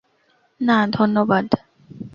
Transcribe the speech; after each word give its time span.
না, 0.61 0.77
ধন্যবাদ। 0.87 1.47